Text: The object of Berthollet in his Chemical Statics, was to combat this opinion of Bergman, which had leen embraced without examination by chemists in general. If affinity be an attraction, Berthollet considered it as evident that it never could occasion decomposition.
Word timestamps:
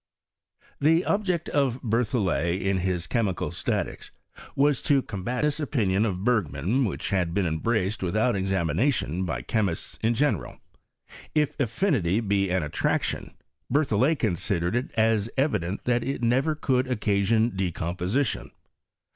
The 0.79 1.05
object 1.05 1.47
of 1.49 1.79
Berthollet 1.83 2.59
in 2.59 2.79
his 2.79 3.05
Chemical 3.05 3.51
Statics, 3.51 4.09
was 4.55 4.81
to 4.81 5.03
combat 5.03 5.43
this 5.43 5.59
opinion 5.59 6.05
of 6.07 6.23
Bergman, 6.23 6.85
which 6.85 7.11
had 7.11 7.35
leen 7.35 7.45
embraced 7.45 8.01
without 8.01 8.35
examination 8.35 9.25
by 9.25 9.43
chemists 9.43 9.99
in 10.01 10.15
general. 10.15 10.57
If 11.35 11.55
affinity 11.59 12.19
be 12.19 12.49
an 12.49 12.63
attraction, 12.63 13.35
Berthollet 13.69 14.17
considered 14.17 14.75
it 14.75 14.89
as 14.97 15.29
evident 15.37 15.83
that 15.83 16.03
it 16.03 16.23
never 16.23 16.55
could 16.55 16.87
occasion 16.89 17.51
decomposition. 17.55 18.49